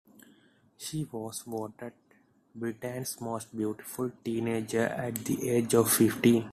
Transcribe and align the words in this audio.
She 0.79 1.03
was 1.11 1.41
voted 1.43 1.93
Britain's 2.55 3.21
most 3.21 3.55
beautiful 3.55 4.11
teenager 4.23 4.85
at 4.87 5.13
the 5.13 5.47
age 5.47 5.75
of 5.75 5.93
fifteen. 5.93 6.49